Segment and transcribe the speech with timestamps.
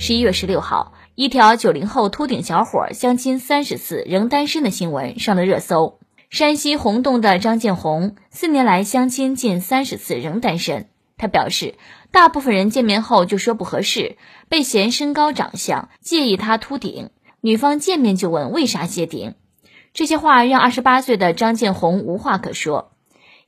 [0.00, 5.98] 十一月十六号，一条九零后秃顶小伙相亲三十次仍单身的新闻上了热搜。
[6.30, 10.86] 山西洪洞的张建红四年来相亲近三十次仍单身。
[11.16, 11.74] 他表示，
[12.12, 14.16] 大部分人见面后就说不合适，
[14.48, 17.10] 被嫌身高长相，介意他秃顶。
[17.40, 19.34] 女方见面就问为啥谢顶，
[19.92, 22.92] 这些话让二十八岁的张建红无话可说。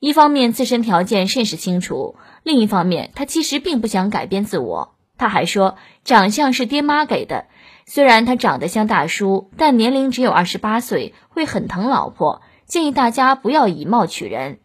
[0.00, 4.96] 一方面自身条件甚是清楚，另一方面他其实并不想改变自我。
[5.20, 7.44] 他还说，长相是爹妈给的。
[7.86, 12.40] 虽然他长得像大叔，但年龄只有二十八岁，会很疼老婆。
[12.66, 14.60] 建议大家不要以貌取人。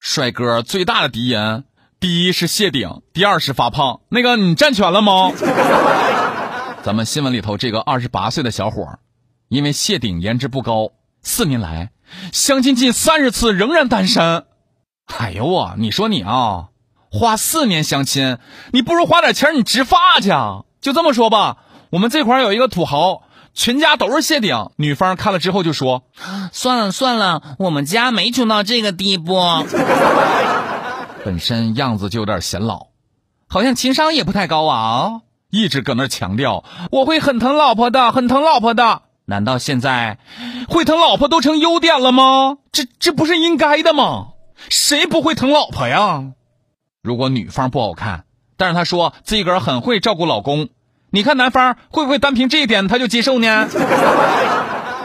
[0.00, 1.64] 帅哥最大的敌人，
[2.00, 4.00] 第一是谢顶，第二是发胖。
[4.08, 5.30] 那个你占全了吗？
[6.82, 8.98] 咱们新闻里头这个二十八岁的小伙，
[9.48, 11.90] 因为谢顶颜值不高，四年来
[12.32, 14.46] 相亲近三十次仍然单身。
[15.18, 16.68] 哎呦我，你说你啊！
[17.18, 18.38] 花四年相亲，
[18.72, 20.30] 你不如花点钱你植发去。
[20.80, 21.56] 就这么说吧，
[21.90, 23.22] 我们这块有一个土豪，
[23.54, 24.68] 全家都是谢顶。
[24.76, 26.04] 女方看了之后就说
[26.52, 29.34] ：“算了算了，我们家没穷到这个地步。
[31.24, 32.88] ”本身样子就有点显老，
[33.48, 39.02] 好像情商也不太高啊，一直搁那强调我会很疼老婆的，很疼老婆的。
[39.24, 40.18] 难道现在
[40.68, 42.58] 会疼老婆都成优点了吗？
[42.70, 44.28] 这这不是应该的吗？
[44.68, 46.26] 谁不会疼老婆呀？
[47.06, 48.24] 如果女方不好看，
[48.56, 50.70] 但是她说自己个儿很会照顾老公，
[51.10, 53.68] 你看男方会不会单凭这一点他就接受呢？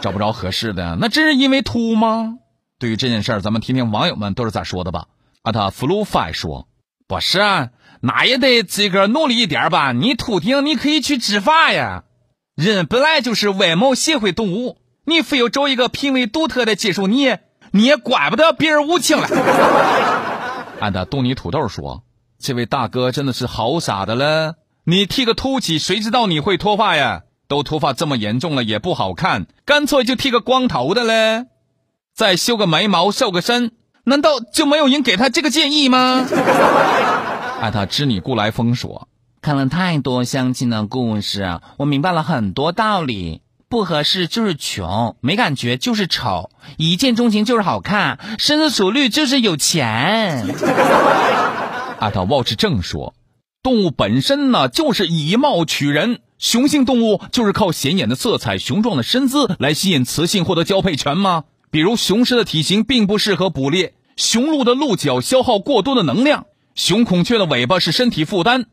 [0.00, 2.38] 找不着合适的，那真是因为秃吗？
[2.80, 5.06] 对于这件事儿，咱们听听网友们都是咋说的吧。
[5.42, 6.66] 阿塔 flufi 说，
[7.06, 7.70] 不是，
[8.00, 9.92] 那也得自个儿努力一点吧。
[9.92, 12.02] 你秃顶，你可以去植发呀。
[12.56, 17.36] 人本来就是外貌协会动物，你非要找一个品味独特的接受你，
[17.70, 19.28] 你也怪不得别人无情了。
[20.84, 22.02] 俺的东尼土豆说
[22.38, 27.22] ：“这位大哥真的是好傻的了，你剃个秃起，谁知道你会脱发呀？
[27.48, 31.46] 都脱发这么严重了也不好看，干脆就剃个光头的嘞，
[32.14, 33.72] 再修个眉毛，瘦个身，
[34.04, 36.26] 难道就没有人给他这个建议吗？”
[37.60, 39.08] 艾特知你故来风说
[39.40, 43.40] ：“看了太多相亲的故事，我明白了很多道理。”
[43.74, 50.46] 不合适就是穷，没感觉就是丑，一见钟情就是好看，深思熟虑就是有钱。
[51.98, 53.16] 阿道沃之正说，
[53.64, 61.42] 动物本身呢就是以貌取人，雄性动物就是靠显眼的色彩、雄壮的身姿来吸引雌性获得交配权吗？
[61.72, 66.46] 比如雄狮的体型并不适合捕猎，雄鹿的鹿角消耗过多的能量，
[66.76, 68.66] 雄孔雀的尾巴是身体负担，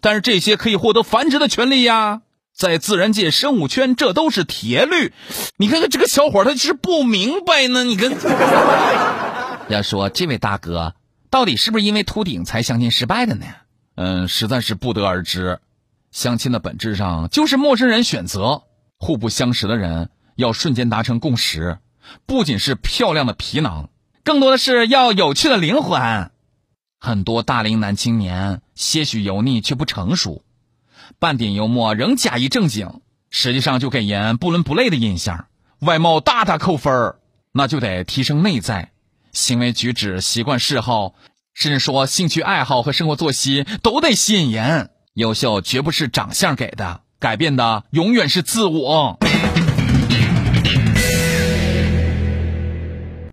[0.00, 2.20] 但是这些可以获得繁殖的权利呀。
[2.56, 5.12] 在自然界生物圈，这都是铁律。
[5.56, 7.82] 你看看这个小伙，他是不明白呢。
[7.82, 8.16] 你跟
[9.68, 10.94] 要说这位大哥，
[11.30, 13.46] 到底是不是因为秃顶才相亲失败的呢？
[13.96, 15.58] 嗯，实在是不得而知。
[16.12, 18.62] 相亲的本质上就是陌生人选择，
[18.98, 21.78] 互不相识的人要瞬间达成共识，
[22.24, 23.90] 不仅是漂亮的皮囊，
[24.22, 26.30] 更多的是要有趣的灵魂。
[27.00, 30.44] 很多大龄男青年些许油腻却不成熟。
[31.18, 33.00] 半点幽默仍假意正经，
[33.30, 35.46] 实际上就给人不伦不类的印象。
[35.80, 37.16] 外貌大大扣分儿，
[37.52, 38.92] 那就得提升内在，
[39.32, 41.14] 行为举止、习惯嗜好，
[41.52, 44.90] 甚至说兴趣爱好和生活作息都得吸引人。
[45.14, 49.18] 优秀绝不是长相给的，改变的永远是自我。